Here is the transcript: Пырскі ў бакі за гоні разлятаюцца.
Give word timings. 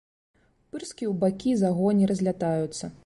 Пырскі 0.71 1.03
ў 1.11 1.13
бакі 1.25 1.51
за 1.61 1.69
гоні 1.81 2.09
разлятаюцца. 2.13 2.91